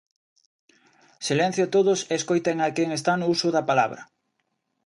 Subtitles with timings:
[1.27, 4.01] Silencio todos e escoiten a quen está no uso da palabra.